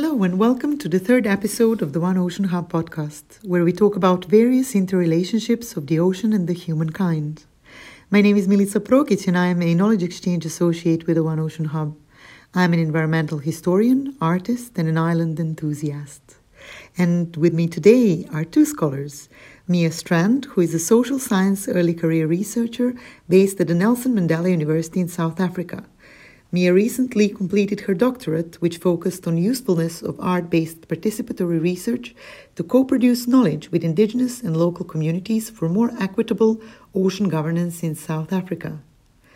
[0.00, 3.72] Hello, and welcome to the third episode of the One Ocean Hub podcast, where we
[3.72, 7.46] talk about various interrelationships of the ocean and the humankind.
[8.08, 11.40] My name is Milica Prokic, and I am a knowledge exchange associate with the One
[11.40, 11.96] Ocean Hub.
[12.54, 16.36] I am an environmental historian, artist, and an island enthusiast.
[16.96, 19.28] And with me today are two scholars
[19.66, 22.94] Mia Strand, who is a social science early career researcher
[23.28, 25.86] based at the Nelson Mandela University in South Africa.
[26.50, 32.14] Mia recently completed her doctorate, which focused on usefulness of art-based participatory research
[32.56, 36.58] to co-produce knowledge with indigenous and local communities for more equitable
[36.94, 38.80] ocean governance in South Africa.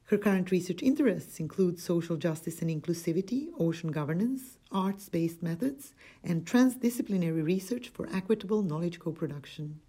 [0.06, 5.92] Her current research interests include social justice and inclusivity, ocean governance, arts based methods,
[6.24, 9.80] and transdisciplinary research for equitable knowledge co production.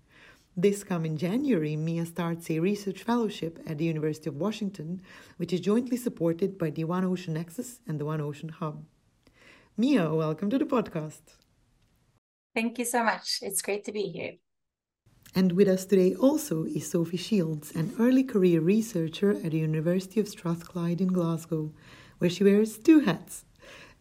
[0.56, 5.02] This coming January, Mia starts a research fellowship at the University of Washington,
[5.38, 8.86] which is jointly supported by the One Ocean Nexus and the One Ocean Hub.
[9.78, 11.22] Mia, welcome to the podcast.
[12.54, 13.40] Thank you so much.
[13.42, 14.34] It's great to be here.
[15.34, 20.20] And with us today also is Sophie Shields, an early career researcher at the University
[20.20, 21.74] of Strathclyde in Glasgow,
[22.20, 23.46] where she wears two hats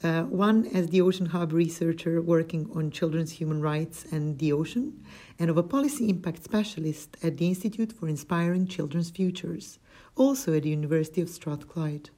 [0.03, 5.05] uh, one as the Ocean Hub researcher working on children's human rights and the ocean,
[5.39, 9.79] and of a policy impact specialist at the Institute for Inspiring Children's Futures,
[10.17, 12.11] also at the University of Strathclyde.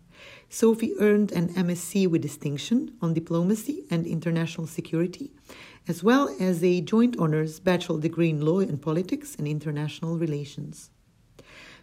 [0.48, 5.32] Sophie earned an MSc with distinction on diplomacy and international security,
[5.88, 10.90] as well as a joint honors bachelor degree in law and politics and international relations.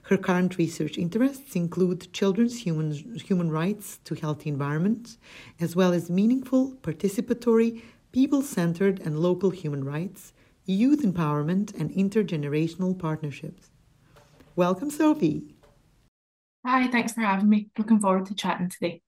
[0.04, 5.18] Her current research interests include children's human, human rights to healthy environments,
[5.60, 10.34] as well as meaningful, participatory, people centered, and local human rights,
[10.66, 13.70] youth empowerment, and intergenerational partnerships.
[14.56, 15.56] Welcome, Sophie.
[16.66, 17.70] Hi, thanks for having me.
[17.78, 19.02] Looking forward to chatting today.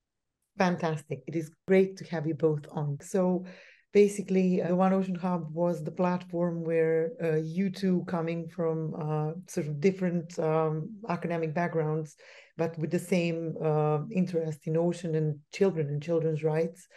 [0.57, 1.23] Fantastic.
[1.27, 2.99] It is great to have you both on.
[3.01, 3.45] So,
[3.93, 9.31] basically uh, one ocean hub was the platform where uh, you two coming from uh,
[9.47, 12.15] sort of different um, academic backgrounds
[12.57, 16.87] but with the same uh, interest in ocean and children and children's rights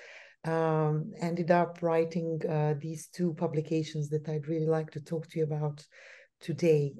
[0.44, 5.38] um, ended up writing uh, these two publications that i'd really like to talk to
[5.38, 5.84] you about
[6.40, 6.94] today.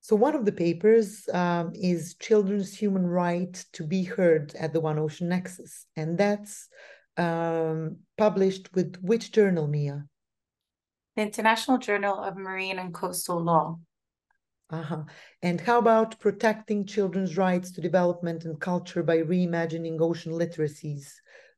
[0.00, 4.80] So one of the papers um, is children's human right to be heard at the
[4.80, 6.68] one ocean nexus and that's
[7.16, 10.06] um, published with which journal, Mia?
[11.16, 13.78] The International Journal of Marine and Coastal Law.
[14.70, 15.04] Uh-huh.
[15.42, 21.12] And how about protecting children's rights to development and culture by reimagining ocean literacies,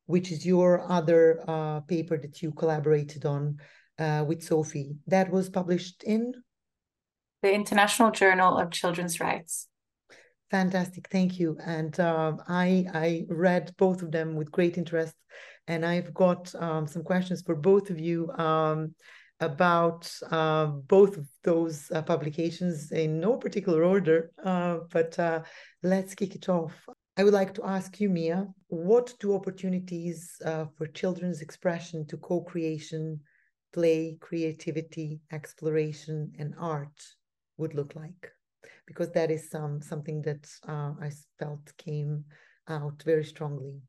[0.06, 3.58] which is your other uh, paper that you collaborated on
[3.98, 4.96] uh, with Sophie?
[5.06, 6.34] That was published in?
[7.42, 9.68] The International Journal of Children's Rights.
[10.50, 11.56] Fantastic, thank you.
[11.64, 15.14] And uh, I I read both of them with great interest,
[15.66, 18.94] and I've got um, some questions for both of you um,
[19.40, 24.30] about uh, both of those uh, publications in no particular order.
[24.44, 25.42] Uh, but uh,
[25.82, 26.74] let's kick it off.
[27.16, 32.16] I would like to ask you, Mia, what do opportunities uh, for children's expression to
[32.18, 33.20] co-creation,
[33.72, 37.02] play, creativity, exploration, and art
[37.56, 38.35] would look like?
[38.86, 42.24] Because that is some something that uh, I felt came
[42.68, 43.80] out very strongly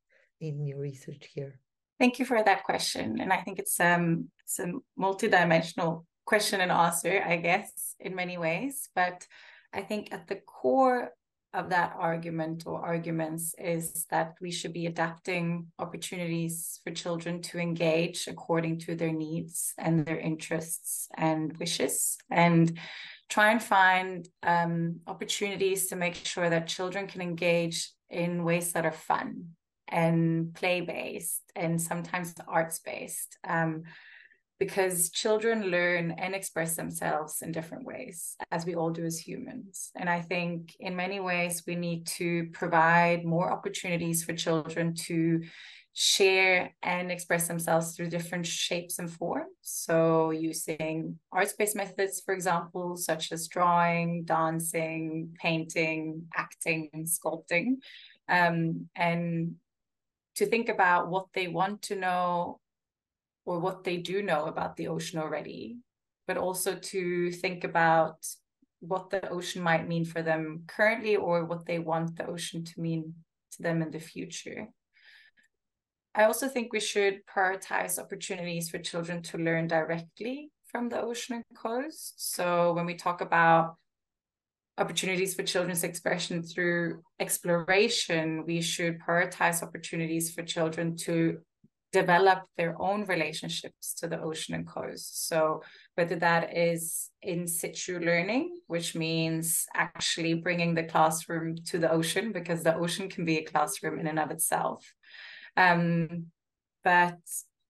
[0.41, 1.59] in your research here.
[1.99, 6.71] Thank you for that question, and I think it's um it's a multidimensional question and
[6.71, 8.89] answer, I guess, in many ways.
[8.93, 9.25] But
[9.73, 11.11] I think at the core
[11.53, 17.57] of that argument or arguments is that we should be adapting opportunities for children to
[17.57, 22.77] engage according to their needs and their interests and wishes and
[23.29, 28.85] try and find um, opportunities to make sure that children can engage in ways that
[28.85, 29.49] are fun
[29.89, 33.83] and play based and sometimes arts based um,
[34.59, 39.91] because children learn and express themselves in different ways as we all do as humans.
[39.95, 45.43] And i think in many ways we need to provide more opportunities for children to
[45.99, 49.49] share and express themselves through different shapes and forms.
[49.61, 57.77] So, using arts based methods, for example, such as drawing, dancing, painting, acting, sculpting,
[58.29, 59.55] um, and
[60.35, 62.59] to think about what they want to know
[63.45, 65.77] or what they do know about the ocean already,
[66.27, 68.23] but also to think about
[68.81, 72.79] what the ocean might mean for them currently or what they want the ocean to
[72.79, 73.15] mean
[73.53, 74.67] to them in the future.
[76.17, 81.35] I also think we should prioritize opportunities for children to learn directly from the ocean
[81.35, 82.15] and coast.
[82.33, 83.75] So when we talk about
[84.79, 91.37] opportunities for children's expression through exploration, we should prioritize opportunities for children to
[91.93, 95.27] develop their own relationships to the ocean and coast.
[95.27, 95.61] So,
[95.95, 102.31] whether that is in situ learning, which means actually bringing the classroom to the ocean,
[102.31, 104.83] because the ocean can be a classroom in and of itself.
[105.57, 106.27] Um,
[106.83, 107.17] but,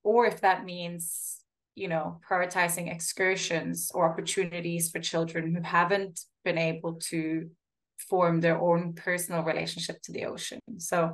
[0.04, 1.38] or if that means,
[1.74, 7.50] you know, prioritizing excursions or opportunities for children who haven't been able to
[7.98, 10.60] form their own personal relationship to the ocean.
[10.78, 11.13] So,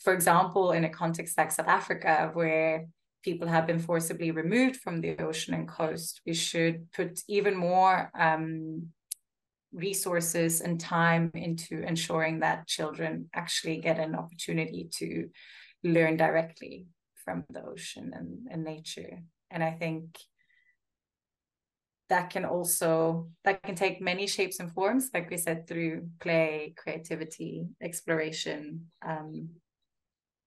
[0.00, 2.86] for example, in a context like South Africa, where
[3.22, 8.10] people have been forcibly removed from the ocean and coast, we should put even more
[8.18, 8.88] um,
[9.72, 15.28] resources and time into ensuring that children actually get an opportunity to
[15.84, 16.86] learn directly
[17.24, 19.20] from the ocean and, and nature.
[19.50, 20.18] And I think
[22.08, 26.74] that can also that can take many shapes and forms like we said through play
[26.76, 29.48] creativity exploration um,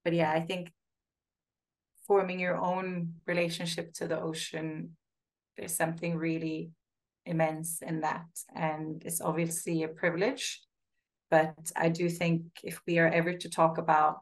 [0.03, 0.71] but yeah i think
[2.05, 4.95] forming your own relationship to the ocean
[5.57, 6.69] there's something really
[7.25, 10.61] immense in that and it's obviously a privilege
[11.31, 14.19] but i do think if we are ever to talk about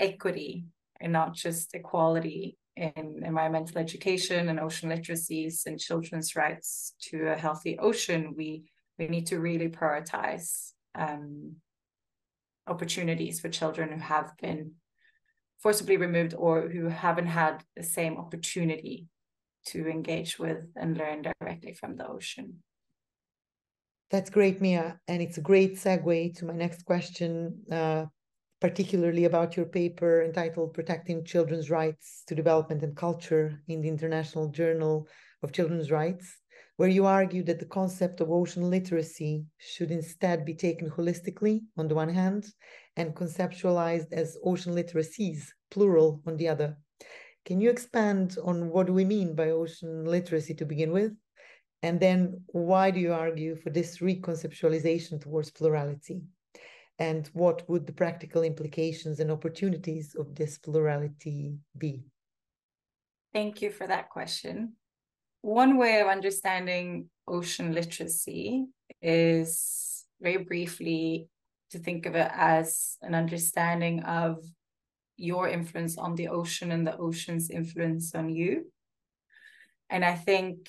[0.00, 0.64] equity
[1.00, 7.36] and not just equality in environmental education and ocean literacies and children's rights to a
[7.36, 8.64] healthy ocean, we
[8.98, 11.56] we need to really prioritize um,
[12.66, 14.72] opportunities for children who have been
[15.58, 19.08] forcibly removed or who haven't had the same opportunity
[19.66, 22.62] to engage with and learn directly from the ocean.
[24.10, 24.98] That's great, Mia.
[25.06, 27.62] And it's a great segue to my next question.
[27.70, 28.06] Uh,
[28.60, 34.48] particularly about your paper entitled Protecting Children's Rights to Development and Culture in the International
[34.48, 35.08] Journal
[35.42, 36.36] of Children's Rights,
[36.76, 41.88] where you argue that the concept of ocean literacy should instead be taken holistically on
[41.88, 42.52] the one hand
[42.96, 46.76] and conceptualized as ocean literacies, plural, on the other.
[47.46, 51.12] Can you expand on what do we mean by ocean literacy to begin with?
[51.82, 56.22] And then why do you argue for this reconceptualization towards plurality?
[57.00, 62.04] And what would the practical implications and opportunities of this plurality be?
[63.32, 64.74] Thank you for that question.
[65.40, 68.66] One way of understanding ocean literacy
[69.00, 71.28] is very briefly
[71.70, 74.44] to think of it as an understanding of
[75.16, 78.70] your influence on the ocean and the ocean's influence on you.
[79.88, 80.68] And I think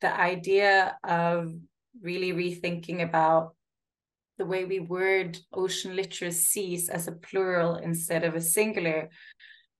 [0.00, 1.52] the idea of
[2.00, 3.54] really rethinking about
[4.40, 9.10] the way we word ocean literacies as a plural instead of a singular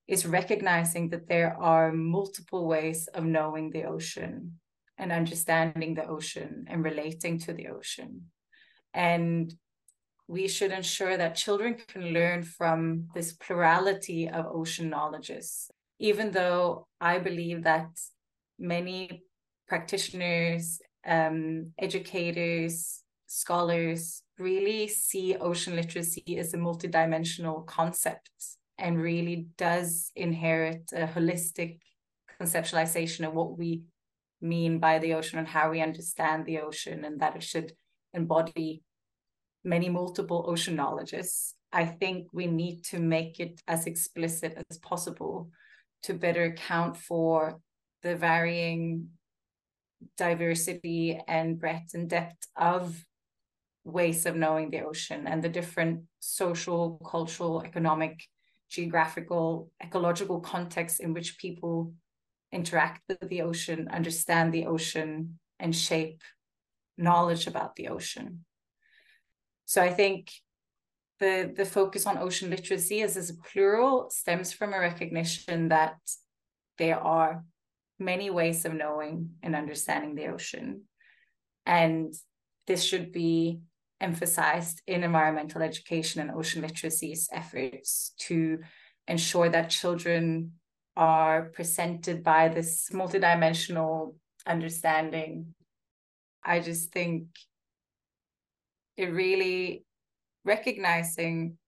[0.07, 4.61] is recognizing that there are multiple ways of knowing the ocean
[4.99, 8.27] and understanding the ocean and relating to the ocean.
[8.93, 9.51] And
[10.29, 16.87] we should ensure that children can learn from this plurality of ocean knowledges, even though
[17.01, 17.89] I believe that
[18.59, 19.23] many
[19.67, 28.31] practitioners, um, educators, scholars really see ocean literacy as a multidimensional concept
[28.79, 31.79] and really does inherit a holistic
[32.41, 33.83] conceptualization of what we
[34.41, 37.73] mean by the ocean and how we understand the ocean and that it should
[38.15, 38.83] embody
[39.63, 45.51] many multiple ocean knowledges i think we need to make it as explicit as possible
[46.03, 47.61] to better account for
[48.03, 49.09] the varying
[50.17, 53.05] diversity and breadth and depth of
[53.85, 58.23] ways of knowing the ocean and the different social, cultural, economic,
[58.71, 61.93] geographical, ecological contexts in which people
[62.53, 66.23] interact with the ocean, understand the ocean, and shape
[66.97, 68.45] knowledge about the ocean.
[69.65, 70.31] So I think
[71.21, 75.97] the, the focus on ocean literacy as, as a plural stems from a recognition that
[76.79, 77.45] there are
[77.99, 80.83] many ways of knowing and understanding the ocean.
[81.67, 82.15] And
[82.67, 83.61] this should be
[84.01, 88.59] emphasized in environmental education and ocean literacy's efforts to
[89.07, 90.53] ensure that children
[90.97, 94.15] are presented by this multidimensional
[94.47, 95.55] understanding.
[96.45, 97.27] I just think
[98.97, 99.85] it really
[100.45, 101.59] recognizing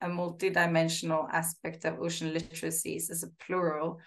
[0.00, 3.98] a multidimensional aspect of ocean literacies as a plural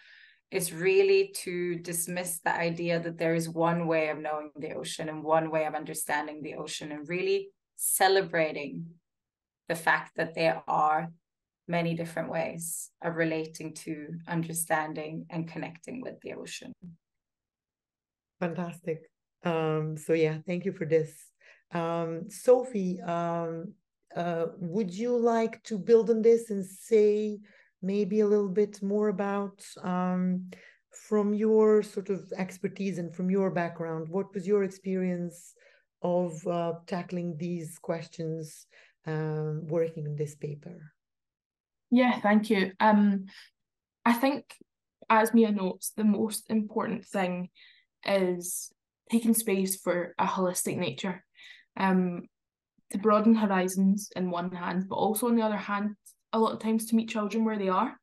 [0.51, 5.09] is really to dismiss the idea that there is one way of knowing the ocean
[5.09, 8.85] and one way of understanding the ocean and really celebrating
[9.67, 11.11] the fact that there are
[11.67, 16.73] many different ways of relating to understanding and connecting with the ocean.
[18.39, 19.01] Fantastic.
[19.43, 21.29] Um so yeah thank you for this.
[21.71, 23.73] Um, Sophie, um,
[24.15, 27.39] uh, would you like to build on this and say
[27.81, 30.49] maybe a little bit more about um,
[30.91, 35.53] from your sort of expertise and from your background, what was your experience
[36.01, 38.67] of uh, tackling these questions
[39.05, 40.93] um, working on this paper?
[41.91, 42.71] Yeah, thank you.
[42.79, 43.25] Um,
[44.05, 44.45] I think,
[45.09, 47.49] as Mia notes, the most important thing
[48.05, 48.71] is
[49.11, 51.23] taking space for a holistic nature,
[51.77, 52.23] um,
[52.91, 55.95] to broaden horizons in one hand, but also on the other hand,
[56.33, 57.97] a lot of times to meet children where they are.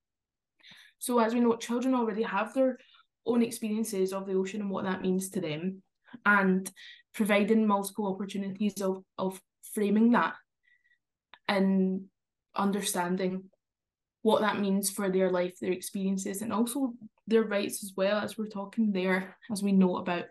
[0.98, 2.78] So, as we know, children already have their
[3.26, 5.82] own experiences of the ocean and what that means to them,
[6.24, 6.70] and
[7.14, 9.40] providing multiple opportunities of, of
[9.74, 10.34] framing that
[11.48, 12.04] and
[12.54, 13.44] understanding
[14.22, 16.92] what that means for their life, their experiences, and also
[17.26, 20.24] their rights as well, as we're talking there, as we know about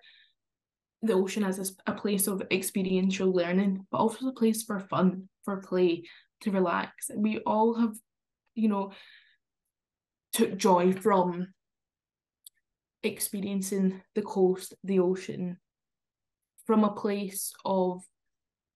[1.01, 5.29] the ocean as a, a place of experiential learning, but also a place for fun,
[5.43, 6.03] for play,
[6.41, 7.09] to relax.
[7.15, 7.95] We all have,
[8.55, 8.91] you know,
[10.33, 11.53] took joy from
[13.03, 15.57] experiencing the coast, the ocean,
[16.65, 18.03] from a place of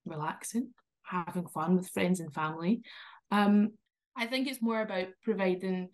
[0.06, 0.70] relaxing,
[1.04, 2.82] having fun with friends and family.
[3.32, 3.72] Um,
[4.16, 5.90] I think it's more about providing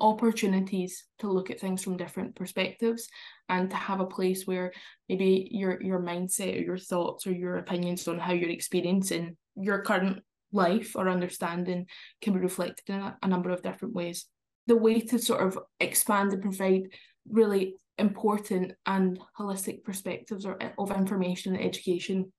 [0.00, 3.08] opportunities to look at things from different perspectives
[3.48, 4.72] and to have a place where
[5.08, 9.82] maybe your your mindset or your thoughts or your opinions on how you're experiencing your
[9.82, 11.86] current life or understanding
[12.20, 14.26] can be reflected in a, a number of different ways.
[14.66, 16.82] The way to sort of expand and provide
[17.28, 22.32] really important and holistic perspectives or eh, of information and education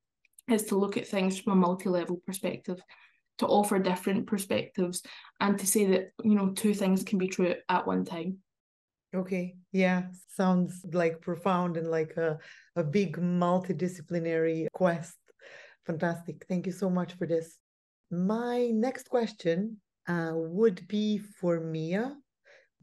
[0.49, 2.79] is to look at things from a multi-level perspective
[3.37, 5.01] to offer different perspectives
[5.39, 8.37] and to say that you know two things can be true at one time.
[9.13, 9.55] Okay.
[9.71, 10.03] Yeah.
[10.37, 12.37] Sounds like profound and like a,
[12.75, 15.17] a big multidisciplinary quest.
[15.85, 16.45] Fantastic.
[16.47, 17.57] Thank you so much for this
[18.11, 19.77] my next question
[20.07, 22.15] uh, would be for mia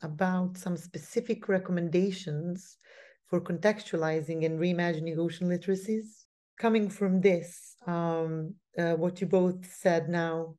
[0.02, 2.76] about some specific recommendations
[3.26, 6.25] for contextualizing and reimagining ocean literacies.
[6.58, 10.54] Coming from this, um, uh, what you both said now,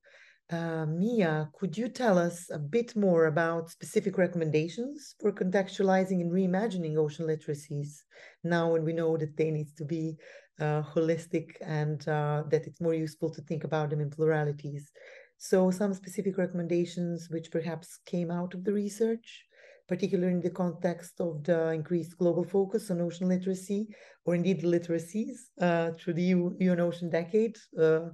[0.52, 6.32] uh, Mia, could you tell us a bit more about specific recommendations for contextualizing and
[6.32, 8.02] reimagining ocean literacies
[8.44, 10.16] now when we know that they need to be
[10.60, 14.92] uh, holistic and uh, that it's more useful to think about them in pluralities?
[15.38, 19.46] So, some specific recommendations which perhaps came out of the research,
[19.88, 23.88] particularly in the context of the increased global focus on ocean literacy,
[24.26, 27.58] or indeed literacies uh, through the UN Ocean Decade.
[27.80, 28.10] Uh,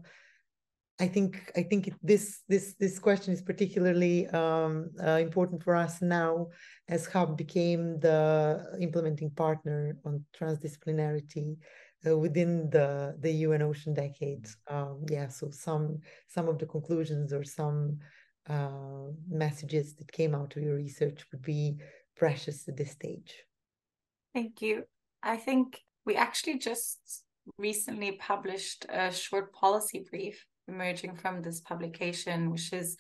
[1.00, 5.76] I think I think it, this this this question is particularly um, uh, important for
[5.76, 6.48] us now,
[6.88, 11.58] as Hub became the implementing partner on transdisciplinarity
[12.08, 14.48] uh, within the the UN Ocean Decade.
[14.68, 18.00] Um, yeah, so some some of the conclusions or some
[18.50, 21.78] uh, messages that came out of your research would be
[22.16, 23.34] precious at this stage.
[24.34, 24.84] Thank you.
[25.24, 27.24] I think we actually just
[27.58, 32.98] recently published a short policy brief emerging from this publication, which is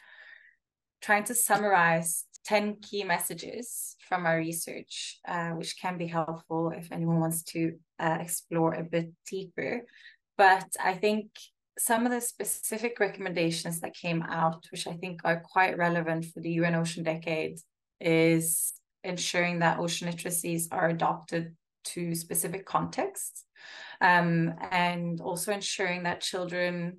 [1.06, 6.92] trying to summarize 10 key messages from our research, uh, which can be helpful if
[6.92, 9.82] anyone wants to uh, explore a bit deeper.
[10.36, 11.28] But I think
[11.78, 16.40] some of the specific recommendations that came out, which I think are quite relevant for
[16.40, 17.60] the UN Ocean Decade,
[18.02, 23.44] is ensuring that ocean literacies are adopted to specific contexts
[24.02, 26.98] um, and also ensuring that children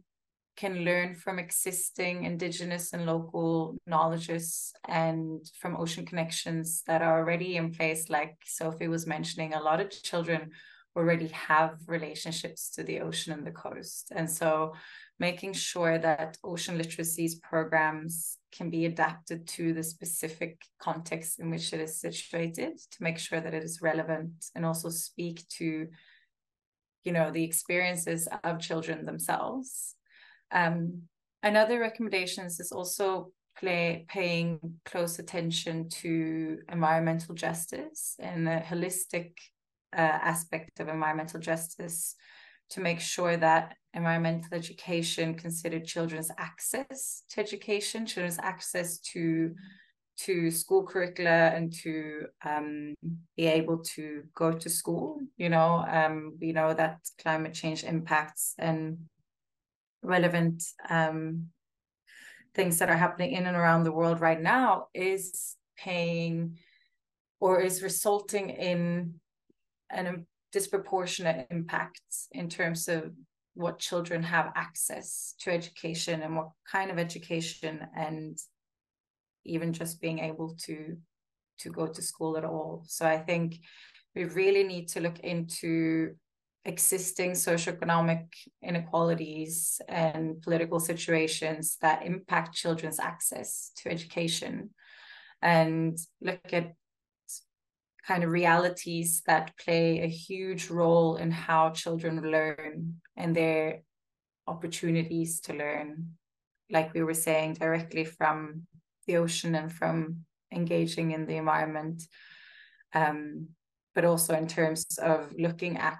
[0.56, 7.56] can learn from existing indigenous and local knowledges and from ocean connections that are already
[7.56, 8.08] in place.
[8.08, 10.50] Like sophie was mentioning a lot of children
[10.96, 14.10] already have relationships to the ocean and the coast.
[14.16, 14.72] And so
[15.18, 21.72] making sure that ocean literacies programs can be adapted to the specific context in which
[21.74, 25.88] it is situated to make sure that it is relevant and also speak to
[27.04, 29.95] you know the experiences of children themselves
[30.52, 31.02] um,
[31.42, 39.32] another recommendations is also play, paying close attention to environmental justice and the holistic
[39.96, 42.14] uh, aspect of environmental justice
[42.68, 49.54] to make sure that environmental education considered children's access to education, children's access to
[50.18, 52.94] to school curricula and to um,
[53.36, 55.20] be able to go to school.
[55.36, 58.96] You know, um, we know that climate change impacts and
[60.06, 61.48] relevant um,
[62.54, 66.56] things that are happening in and around the world right now is paying
[67.40, 69.14] or is resulting in
[69.90, 73.12] an disproportionate impacts in terms of
[73.54, 78.38] what children have access to education and what kind of education and
[79.44, 80.96] even just being able to
[81.58, 82.84] to go to school at all.
[82.86, 83.58] So i think
[84.14, 86.14] we really need to look into
[86.66, 88.26] existing socioeconomic
[88.62, 94.70] inequalities and political situations that impact children's access to education
[95.40, 96.74] and look at
[98.06, 103.82] kind of realities that play a huge role in how children learn and their
[104.46, 106.10] opportunities to learn.
[106.70, 108.66] Like we were saying directly from
[109.06, 112.02] the ocean and from engaging in the environment
[112.94, 113.48] um,
[113.94, 115.98] but also in terms of looking at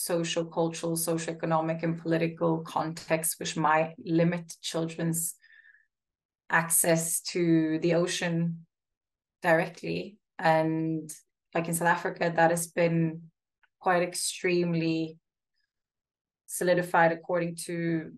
[0.00, 5.34] social, cultural, socioeconomic, and political contexts which might limit children's
[6.48, 8.66] access to the ocean
[9.42, 10.16] directly.
[10.38, 11.10] And
[11.54, 13.22] like in South Africa, that has been
[13.78, 15.18] quite extremely
[16.46, 18.12] solidified according to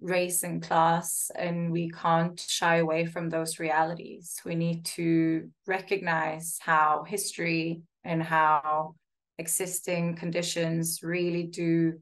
[0.00, 4.40] race and class, and we can't shy away from those realities.
[4.44, 8.94] We need to recognize how history and how
[9.38, 11.94] existing conditions really do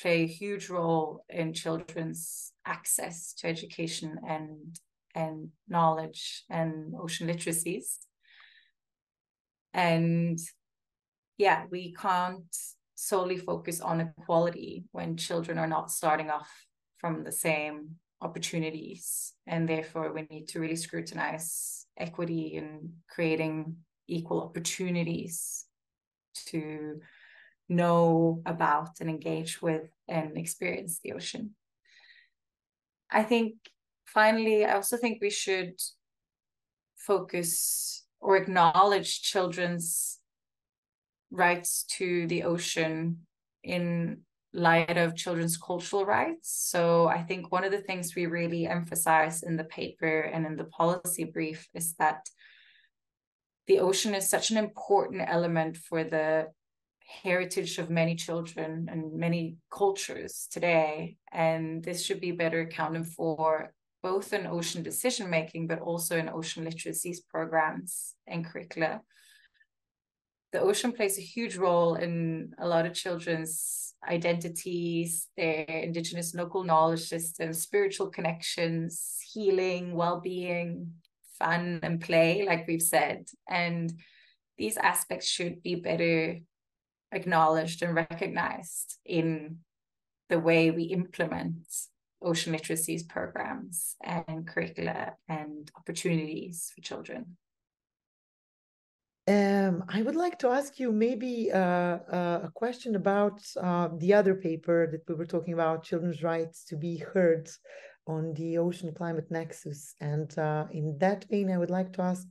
[0.00, 4.78] play a huge role in children's access to education and
[5.14, 7.98] and knowledge and ocean literacies.
[9.74, 10.38] And
[11.38, 12.56] yeah we can't
[12.94, 16.50] solely focus on equality when children are not starting off
[16.98, 19.32] from the same opportunities.
[19.46, 23.76] And therefore we need to really scrutinize equity and creating
[24.06, 25.66] equal opportunities
[26.46, 27.00] to
[27.68, 31.54] know about and engage with and experience the ocean.
[33.10, 33.54] I think
[34.06, 35.74] finally, I also think we should
[36.96, 40.18] focus or acknowledge children's
[41.30, 43.18] rights to the ocean
[43.62, 46.50] in light of children's cultural rights.
[46.70, 50.56] So I think one of the things we really emphasize in the paper and in
[50.56, 52.28] the policy brief is that
[53.70, 56.48] the ocean is such an important element for the
[57.22, 61.16] heritage of many children and many cultures today.
[61.30, 66.28] And this should be better accounted for both in ocean decision making, but also in
[66.28, 69.02] ocean literacies programs and curricula.
[70.50, 76.64] The ocean plays a huge role in a lot of children's identities, their indigenous local
[76.64, 80.94] knowledge systems, spiritual connections, healing, well being,
[81.40, 83.26] fun and play, like we've said.
[83.48, 83.92] And
[84.58, 86.38] these aspects should be better
[87.12, 89.58] acknowledged and recognized in
[90.28, 91.66] the way we implement
[92.22, 97.36] ocean literacies programs and curricula and opportunities for children.
[99.26, 104.12] Um, I would like to ask you maybe uh, uh, a question about uh, the
[104.14, 107.48] other paper that we were talking about, children's rights to be heard
[108.14, 109.80] on the ocean climate nexus.
[110.00, 112.26] And uh, in that vein, I would like to ask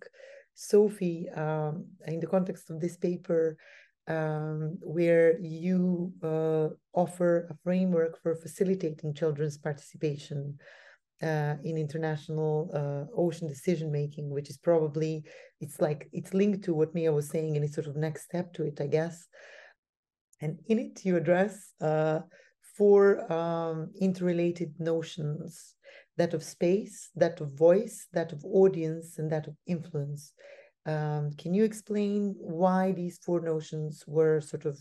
[0.53, 1.73] Sophie, um,
[2.13, 3.57] in the context of this paper,
[4.07, 10.57] um, where you uh, offer a framework for facilitating children's participation
[11.21, 15.23] uh, in international uh, ocean decision making, which is probably
[15.61, 18.53] it's like it's linked to what Mia was saying, and it's sort of next step
[18.53, 19.27] to it, I guess.
[20.41, 22.19] And in it, you address uh,
[22.79, 25.75] four um, interrelated notions
[26.15, 30.33] that of space, that of voice, that of audience, and that of influence.
[30.85, 34.79] Um, can you explain why these four notions were sort of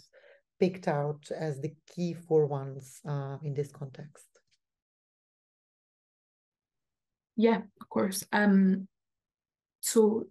[0.61, 4.29] picked out as the key four ones uh, in this context?
[7.37, 8.25] Yeah, of course.
[8.33, 8.89] Um,
[9.81, 10.27] so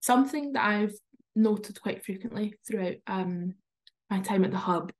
[0.00, 0.94] something that I've
[1.36, 3.54] noted quite frequently throughout um,
[4.10, 4.92] my time at the hub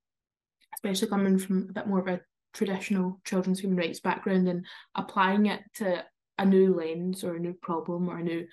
[0.75, 2.21] especially coming from a bit more of a
[2.53, 6.05] traditional children's human rights background and applying it to
[6.39, 8.47] a new lens or a new problem or a new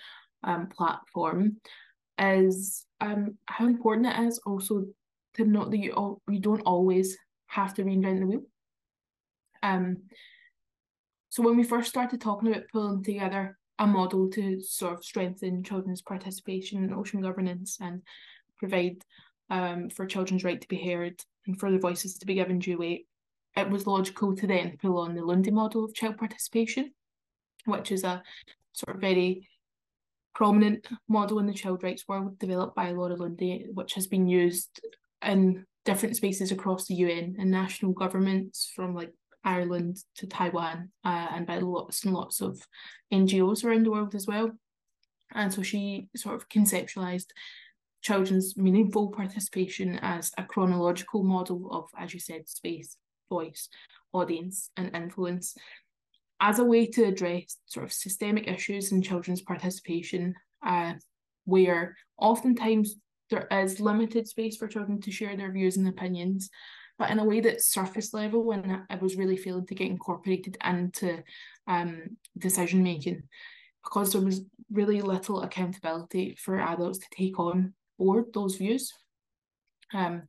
[0.43, 1.57] um, platform
[2.19, 4.85] is um, how important it is also
[5.35, 8.41] to note that you all, you don't always have to reinvent the wheel.
[9.63, 9.97] Um,
[11.29, 15.63] so when we first started talking about pulling together a model to sort of strengthen
[15.63, 18.01] children's participation in ocean governance and
[18.57, 19.03] provide
[19.49, 22.77] um, for children's right to be heard and for the voices to be given due
[22.77, 23.07] weight,
[23.55, 26.91] it was logical to then pull on the Lundy model of child participation,
[27.65, 28.21] which is a
[28.73, 29.47] sort of very
[30.33, 34.79] prominent model in the child rights world developed by Laura Lundy, which has been used
[35.23, 41.27] in different spaces across the UN and national governments from like Ireland to Taiwan uh,
[41.31, 42.61] and by lots and lots of
[43.11, 44.51] NGOs around the world as well.
[45.33, 47.27] And so she sort of conceptualized
[48.01, 52.97] children's meaningful participation as a chronological model of, as you said, space,
[53.29, 53.69] voice,
[54.13, 55.55] audience, and influence.
[56.39, 60.33] As a way to address sort of systemic issues in children's participation,
[60.65, 60.93] uh,
[61.45, 62.95] where oftentimes
[63.29, 66.49] there is limited space for children to share their views and opinions,
[66.97, 70.57] but in a way that's surface level and it was really failing to get incorporated
[70.65, 71.23] into
[71.67, 73.23] um, decision making
[73.83, 78.91] because there was really little accountability for adults to take on board those views.
[79.93, 80.23] Um,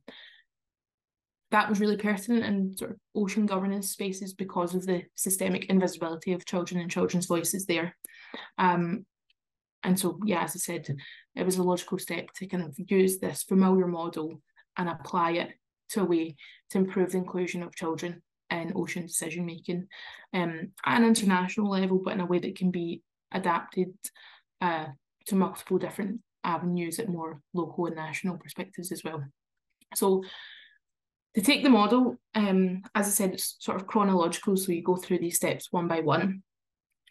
[1.51, 6.33] that was really pertinent in sort of ocean governance spaces because of the systemic invisibility
[6.33, 7.95] of children and children's voices there.
[8.57, 9.05] Um,
[9.83, 10.87] and so, yeah, as I said,
[11.35, 14.41] it was a logical step to kind of use this familiar model
[14.77, 15.51] and apply it
[15.89, 16.35] to a way
[16.71, 19.87] to improve the inclusion of children in ocean decision making
[20.33, 23.93] um, at an international level, but in a way that can be adapted
[24.61, 24.87] uh,
[25.27, 29.23] to multiple different avenues at more local and national perspectives as well.
[29.95, 30.23] So
[31.35, 34.95] to take the model, um, as I said, it's sort of chronological, so you go
[34.95, 36.43] through these steps one by one.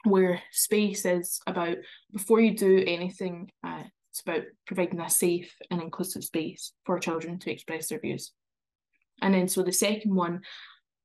[0.04, 1.76] Where space is about
[2.12, 7.38] before you do anything, uh, it's about providing a safe and inclusive space for children
[7.38, 8.32] to express their views.
[9.20, 10.40] And then, so the second one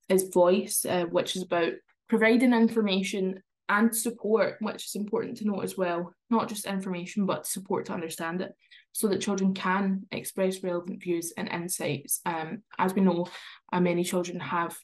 [0.09, 1.73] is voice, uh, which is about
[2.09, 7.45] providing information and support, which is important to note as well, not just information, but
[7.45, 8.53] support to understand it,
[8.93, 12.21] so that children can express relevant views and insights.
[12.25, 13.27] Um, as we know,
[13.73, 14.77] uh, many children have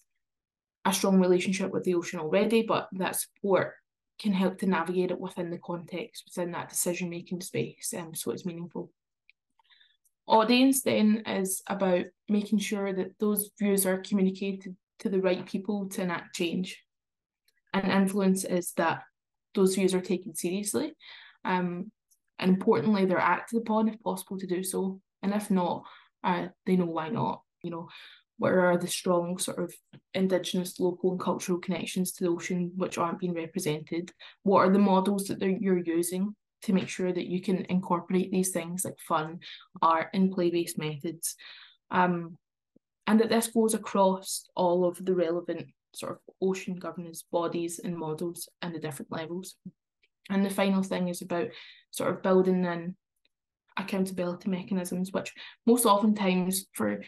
[0.86, 3.74] a strong relationship with the ocean already, but that support
[4.20, 8.32] can help to navigate it within the context, within that decision making space, um, so
[8.32, 8.92] it's meaningful.
[10.28, 15.90] Audience then is about making sure that those views are communicated to the right people
[15.90, 16.83] to enact change
[17.74, 19.04] and influence is that
[19.56, 20.94] those views are taken seriously.
[21.46, 21.92] Um,
[22.40, 25.00] and importantly, they're acted upon if possible to do so.
[25.22, 25.84] And if not,
[26.24, 27.42] uh, they know why not.
[27.62, 27.90] You know,
[28.38, 29.74] where are the strong sort of
[30.14, 34.12] indigenous, local, and cultural connections to the ocean which aren't being represented?
[34.44, 38.52] What are the models that you're using to make sure that you can incorporate these
[38.52, 39.40] things like fun,
[39.82, 41.36] art, and play based methods?
[41.92, 42.38] Um,
[43.06, 47.98] and that this goes across all of the relevant sort of ocean governance bodies and
[47.98, 49.56] models and the different levels.
[50.30, 51.48] And the final thing is about
[51.92, 52.96] sort of building in
[53.78, 55.34] accountability mechanisms, which
[55.66, 57.04] most oftentimes for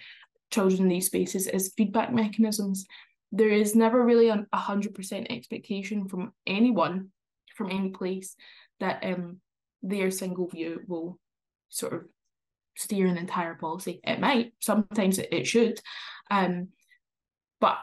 [0.52, 2.86] children in these spaces is feedback mechanisms.
[3.32, 7.10] There is never really a hundred percent expectation from anyone
[7.56, 8.36] from any place
[8.80, 9.38] that um
[9.82, 11.20] their single view will
[11.70, 12.02] sort of
[12.76, 14.00] steer an entire policy.
[14.04, 15.80] It might, sometimes it, it should.
[16.30, 16.70] Um,
[17.62, 17.78] but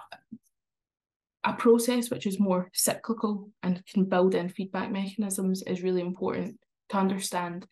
[1.45, 6.59] a process which is more cyclical and can build in feedback mechanisms is really important
[6.91, 7.67] to understand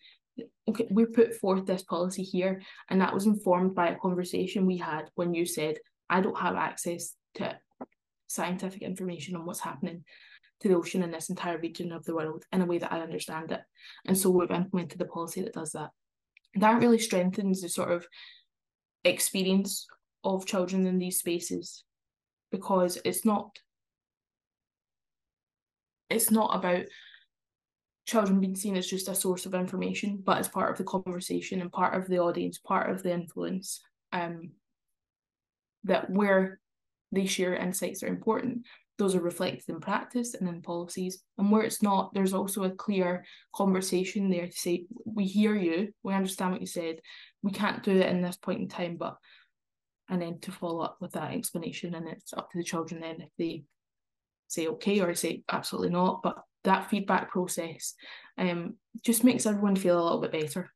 [0.68, 4.78] okay we put forth this policy here and that was informed by a conversation we
[4.78, 5.76] had when you said
[6.09, 7.56] i don't have access to
[8.26, 10.04] scientific information on what's happening
[10.61, 13.00] to the ocean in this entire region of the world in a way that i
[13.00, 13.61] understand it.
[14.06, 15.90] And so we've implemented the policy that does that.
[16.54, 18.06] That really strengthens the sort of
[19.04, 19.87] experience
[20.22, 21.85] of children in these spaces
[22.50, 23.50] because it's not
[26.08, 26.84] it's not about
[28.06, 31.60] children being seen as just a source of information, but as part of the conversation
[31.60, 33.80] and part of the audience, part of the influence.
[34.12, 34.50] Um,
[35.84, 36.60] that where
[37.12, 38.66] they share insights are important,
[38.98, 41.22] those are reflected in practice and in policies.
[41.38, 45.92] And where it's not, there's also a clear conversation there to say, we hear you,
[46.02, 46.96] we understand what you said,
[47.42, 49.16] we can't do it in this point in time, but
[50.11, 53.20] and then to follow up with that explanation and it's up to the children then
[53.20, 53.62] if they
[54.49, 56.23] say okay or say absolutely not.
[56.23, 57.94] But that feedback process
[58.37, 60.70] um just makes everyone feel a little bit better.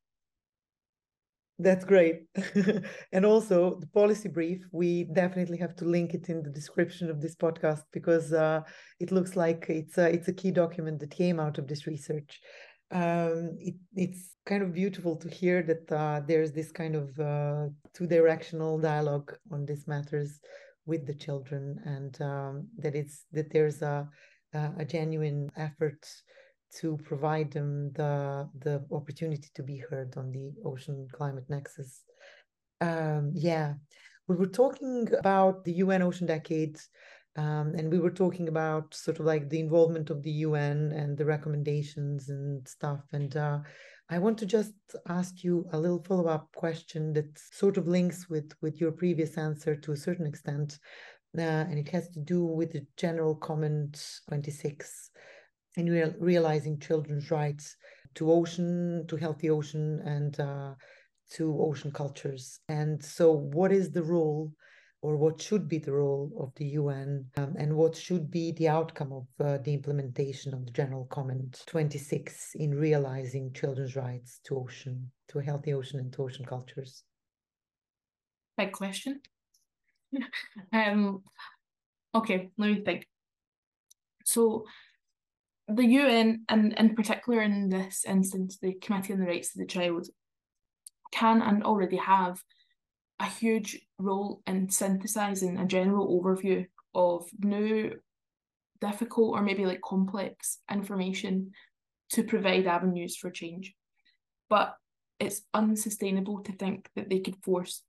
[1.59, 2.23] That's great.
[3.13, 7.21] And also the policy brief we definitely have to link it in the description of
[7.21, 8.63] this podcast because uh,
[8.99, 12.41] it looks like it's a, it's a key document that came out of this research
[12.91, 17.67] um, it, it's kind of beautiful to hear that uh, there's this kind of uh,
[17.95, 20.41] two-directional dialogue on these matters
[20.87, 24.09] with the children, and um, that it's that there's a
[24.79, 26.07] a genuine effort
[26.73, 32.03] to provide them the the opportunity to be heard on the ocean climate nexus.
[32.81, 33.75] Um, yeah,
[34.29, 36.79] we were talking about the UN Ocean Decade
[37.37, 41.17] um, and we were talking about sort of like the involvement of the UN and
[41.17, 43.01] the recommendations and stuff.
[43.13, 43.59] And uh,
[44.09, 44.75] I want to just
[45.09, 49.37] ask you a little follow up question that sort of links with with your previous
[49.37, 50.79] answer to a certain extent,
[51.37, 55.11] uh, and it has to do with the general comment twenty six,
[55.77, 57.77] in real, realizing children's rights
[58.15, 60.75] to ocean, to healthy ocean, and uh,
[61.33, 62.61] to ocean cultures.
[62.69, 64.53] And so, what is the role,
[65.05, 68.69] or what should be the role of the UN, um, and what should be the
[68.69, 74.57] outcome of uh, the implementation of the General Comment 26 in realizing children's rights to
[74.57, 77.05] ocean, to a healthy ocean and to ocean cultures?
[78.57, 79.21] Big question.
[80.73, 81.23] um,
[82.15, 83.07] okay, let me think.
[84.25, 84.65] So,
[85.69, 89.67] the UN, and in particular in this instance, the Committee on the Rights of the
[89.67, 90.09] Child,
[91.13, 92.41] can and already have
[93.21, 97.93] a huge role in synthesizing a general overview of new,
[98.81, 101.53] difficult, or maybe like complex information
[102.11, 103.75] to provide avenues for change.
[104.49, 104.75] But
[105.21, 107.83] it's unsustainable to think that they could force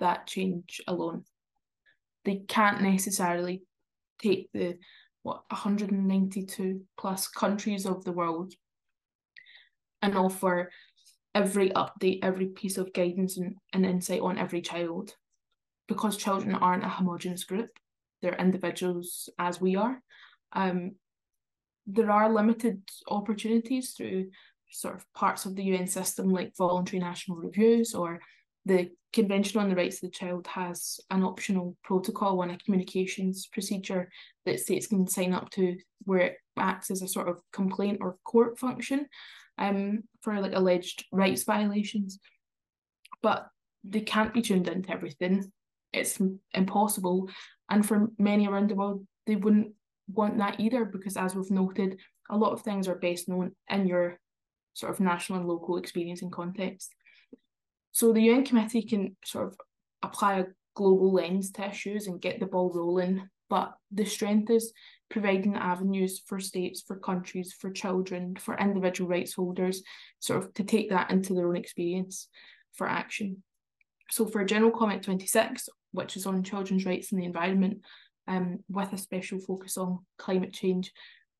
[0.00, 1.24] that change alone.
[2.24, 3.62] They can't necessarily
[4.20, 4.78] take the
[5.22, 8.54] what 192 plus countries of the world
[10.00, 10.70] and offer
[11.34, 15.14] every update, every piece of guidance and, and insight on every child.
[15.88, 17.70] Because children aren't a homogenous group,
[18.22, 20.00] they're individuals as we are.
[20.52, 20.92] Um,
[21.86, 24.30] there are limited opportunities through
[24.70, 28.20] sort of parts of the UN system like voluntary national reviews or
[28.64, 33.46] the Convention on the Rights of the Child has an optional protocol and a communications
[33.46, 34.08] procedure
[34.46, 38.16] that states can sign up to where it acts as a sort of complaint or
[38.24, 39.06] court function
[39.58, 42.18] um, for like alleged rights violations.
[43.22, 43.46] But
[43.84, 45.50] they can't be tuned into everything.
[45.92, 46.20] It's
[46.54, 47.28] impossible.
[47.70, 49.72] And for many around the world, they wouldn't
[50.08, 51.98] want that either because as we've noted,
[52.30, 54.18] a lot of things are best known in your
[54.74, 56.94] sort of national and local experience and context.
[57.92, 59.56] So the UN committee can sort of
[60.02, 64.72] apply a global lens to issues and get the ball rolling, but the strength is
[65.10, 69.82] providing avenues for states, for countries, for children, for individual rights holders,
[70.20, 72.28] sort of to take that into their own experience
[72.72, 73.42] for action.
[74.10, 77.82] So for General Comment 26, which is on children's rights and the environment,
[78.26, 80.92] um, with a special focus on climate change,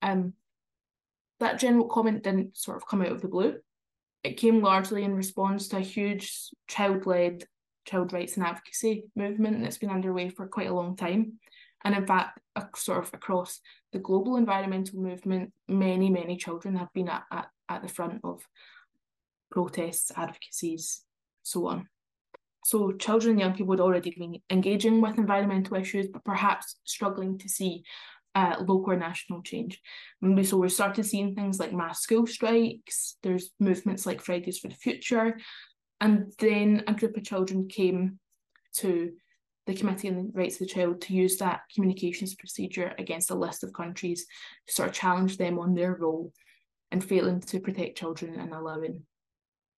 [0.03, 0.35] um,
[1.41, 3.57] that general comment didn't sort of come out of the blue
[4.25, 7.45] it came largely in response to a huge child led
[7.85, 11.41] child rights and advocacy movement that's been underway for quite a long time.
[11.85, 12.39] And in fact,
[12.77, 13.61] sort of across
[13.93, 18.43] the global environmental movement, many, many children have been at, at, at the front of
[19.51, 21.03] protests, advocacies,
[21.43, 21.89] so on.
[22.65, 27.39] So children and young people had already been engaging with environmental issues, but perhaps struggling
[27.39, 27.83] to see
[28.35, 29.81] uh, local or national change.
[30.23, 34.69] And so we started seeing things like mass school strikes, there's movements like Fridays for
[34.69, 35.39] the Future,
[36.01, 38.19] and then a group of children came
[38.77, 39.13] to
[39.67, 43.35] the Committee on the Rights of the Child to use that communications procedure against a
[43.35, 44.27] list of countries
[44.67, 46.33] to sort of challenge them on their role
[46.91, 49.03] in failing to protect children and allowing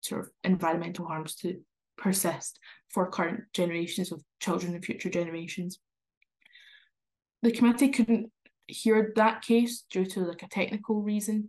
[0.00, 1.60] sort of environmental harms to
[1.96, 5.78] persist for current generations of children and future generations.
[7.42, 8.30] The committee couldn't
[8.66, 11.48] hear that case due to like a technical reason,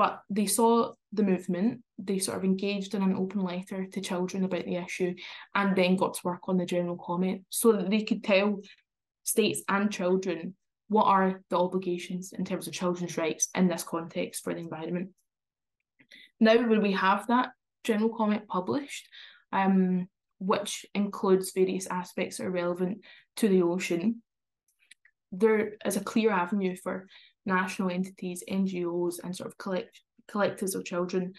[0.00, 4.44] but they saw the movement, they sort of engaged in an open letter to children
[4.44, 5.14] about the issue
[5.54, 8.62] and then got to work on the general comment so that they could tell
[9.24, 10.54] states and children
[10.88, 15.10] what are the obligations in terms of children's rights in this context for the environment.
[16.40, 17.50] Now, when we have that
[17.84, 19.06] general comment published,
[19.52, 20.08] um,
[20.38, 23.04] which includes various aspects that are relevant
[23.36, 24.22] to the ocean,
[25.30, 27.06] there is a clear avenue for
[27.50, 31.34] national entities, NGOs, and sort of collect collectives of children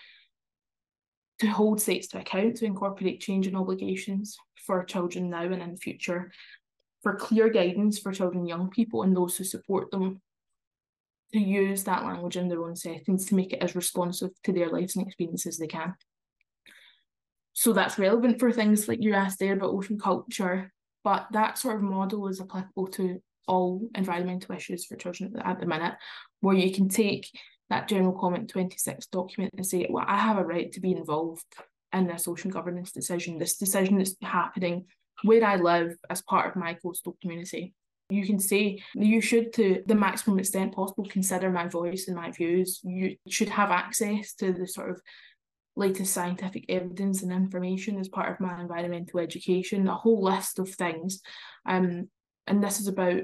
[1.40, 5.72] to hold states to account to incorporate change and obligations for children now and in
[5.72, 6.32] the future,
[7.02, 10.22] for clear guidance for children, young people, and those who support them
[11.34, 14.70] to use that language in their own settings to make it as responsive to their
[14.70, 15.96] lives and experiences as they can.
[17.54, 20.72] So that's relevant for things like you asked there about ocean culture,
[21.04, 25.66] but that sort of model is applicable to all environmental issues for children at the
[25.66, 25.94] minute,
[26.40, 27.30] where you can take
[27.70, 31.46] that general comment 26 document and say, well, I have a right to be involved
[31.94, 34.86] in this social governance decision, this decision that's happening
[35.24, 37.74] where I live as part of my coastal community.
[38.10, 42.32] You can say you should, to the maximum extent possible, consider my voice and my
[42.32, 42.82] views.
[42.84, 45.02] You should have access to the sort of
[45.78, 50.70] latest scientific evidence and information as part of my environmental education, a whole list of
[50.70, 51.22] things.
[51.66, 52.10] Um,
[52.48, 53.22] and this is about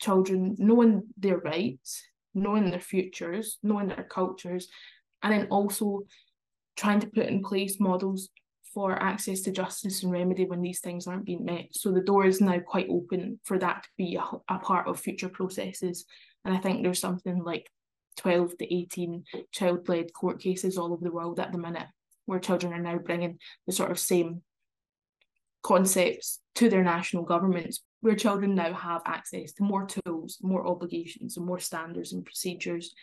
[0.00, 2.02] children knowing their rights,
[2.34, 4.68] knowing their futures, knowing their cultures,
[5.22, 6.02] and then also
[6.76, 8.30] trying to put in place models
[8.72, 11.66] for access to justice and remedy when these things aren't being met.
[11.72, 14.98] So the door is now quite open for that to be a, a part of
[14.98, 16.04] future processes.
[16.44, 17.70] And I think there's something like
[18.16, 21.86] 12 to 18 child led court cases all over the world at the minute
[22.26, 24.42] where children are now bringing the sort of same
[25.62, 31.38] concepts to their national governments, where children now have access to more tools, more obligations,
[31.38, 32.94] and more standards and procedures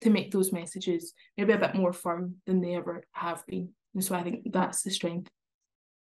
[0.00, 3.70] to make those messages maybe a bit more firm than they ever have been.
[3.94, 5.28] And so I think that's the strength.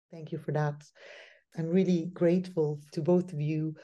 [0.09, 0.81] Thank you for that.
[1.57, 3.75] I'm really grateful to both of you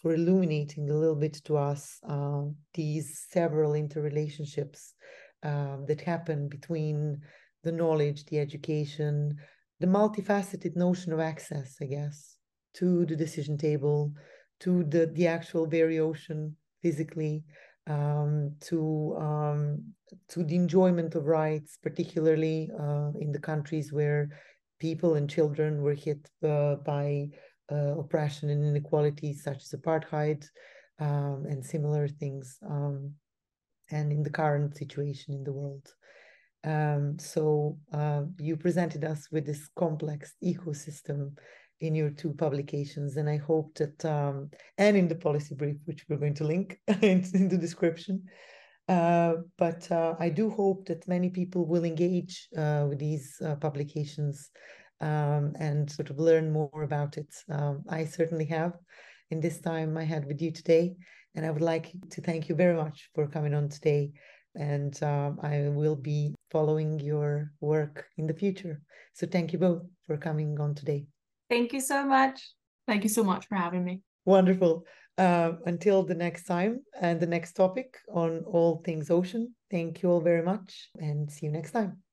[0.00, 4.92] for illuminating a little bit to us uh, these several interrelationships
[5.42, 7.20] um, that happen between
[7.64, 9.36] the knowledge, the education,
[9.80, 12.33] the multifaceted notion of access, I guess,
[12.74, 14.12] to the decision table,
[14.60, 15.68] to the, the actual
[16.00, 17.44] ocean physically,
[17.86, 19.82] um, to um,
[20.28, 24.28] to the enjoyment of rights, particularly uh, in the countries where
[24.78, 27.28] people and children were hit uh, by
[27.70, 30.44] uh, oppression and inequality, such as apartheid
[31.00, 33.12] um, and similar things, um,
[33.90, 35.86] and in the current situation in the world.
[36.64, 41.36] Um, so uh, you presented us with this complex ecosystem
[41.80, 46.04] in your two publications, and I hope that, um, and in the policy brief, which
[46.08, 48.24] we're going to link in, in the description.
[48.88, 53.54] Uh, but uh, I do hope that many people will engage uh, with these uh,
[53.56, 54.50] publications
[55.00, 57.34] um, and sort of learn more about it.
[57.50, 58.74] Um, I certainly have
[59.30, 60.94] in this time I had with you today.
[61.34, 64.12] And I would like to thank you very much for coming on today.
[64.54, 68.80] And um, I will be following your work in the future.
[69.14, 71.06] So thank you both for coming on today.
[71.48, 72.40] Thank you so much.
[72.86, 74.02] Thank you so much for having me.
[74.24, 74.84] Wonderful.
[75.16, 80.10] Uh, until the next time and the next topic on all things ocean, thank you
[80.10, 82.03] all very much and see you next time.